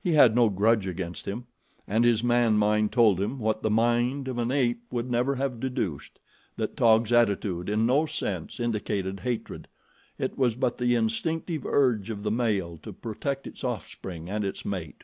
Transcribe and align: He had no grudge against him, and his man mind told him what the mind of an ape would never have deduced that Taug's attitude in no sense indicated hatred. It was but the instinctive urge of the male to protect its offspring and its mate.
He 0.00 0.12
had 0.12 0.36
no 0.36 0.48
grudge 0.48 0.86
against 0.86 1.26
him, 1.26 1.48
and 1.88 2.04
his 2.04 2.22
man 2.22 2.54
mind 2.56 2.92
told 2.92 3.20
him 3.20 3.40
what 3.40 3.62
the 3.62 3.68
mind 3.70 4.28
of 4.28 4.38
an 4.38 4.52
ape 4.52 4.80
would 4.92 5.10
never 5.10 5.34
have 5.34 5.58
deduced 5.58 6.20
that 6.56 6.76
Taug's 6.76 7.12
attitude 7.12 7.68
in 7.68 7.84
no 7.84 8.06
sense 8.06 8.60
indicated 8.60 9.18
hatred. 9.18 9.66
It 10.20 10.38
was 10.38 10.54
but 10.54 10.76
the 10.76 10.94
instinctive 10.94 11.66
urge 11.66 12.10
of 12.10 12.22
the 12.22 12.30
male 12.30 12.78
to 12.84 12.92
protect 12.92 13.44
its 13.48 13.64
offspring 13.64 14.30
and 14.30 14.44
its 14.44 14.64
mate. 14.64 15.02